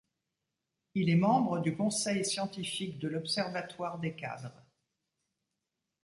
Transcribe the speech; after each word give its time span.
Il 0.95 1.11
est 1.11 1.15
membre 1.15 1.59
du 1.59 1.75
conseil 1.77 2.25
scientifique 2.25 2.97
de 2.97 3.07
l'Observatoire 3.07 3.99
des 3.99 4.15
Cadres. 4.15 4.65